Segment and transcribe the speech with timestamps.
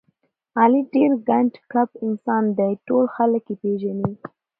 [0.59, 4.11] علي ډېر ګنډ کپ انسان دی، ټول خلک یې پېژني.